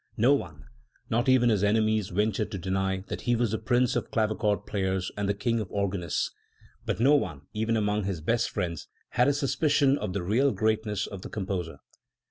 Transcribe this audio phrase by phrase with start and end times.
[0.17, 0.65] No one,
[1.11, 5.11] not even his enemies, ventured to deny that he was the prince of clavichord players
[5.15, 6.31] and the king of organists;
[6.87, 11.05] but no one, even among his best friends., had a suspicion of the real greatness
[11.05, 11.81] of the composer.